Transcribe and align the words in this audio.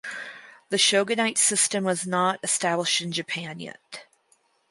The 0.69 0.79
shogunate 0.79 1.37
system 1.37 1.83
was 1.83 2.07
not 2.07 2.39
established 2.41 3.01
in 3.01 3.11
Japan 3.11 3.59
yet. 3.59 4.03